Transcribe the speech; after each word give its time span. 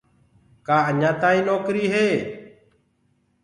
ڪآ 0.67 0.77
اڃآ 0.89 1.11
تآئينٚ 1.21 1.45
نوڪري 1.49 1.85
هي؟ 1.93 2.07